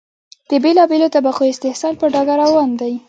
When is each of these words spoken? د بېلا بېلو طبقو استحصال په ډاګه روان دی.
د 0.49 0.51
بېلا 0.63 0.83
بېلو 0.89 1.07
طبقو 1.15 1.43
استحصال 1.51 1.93
په 2.01 2.05
ډاګه 2.13 2.35
روان 2.43 2.69
دی. 2.81 2.93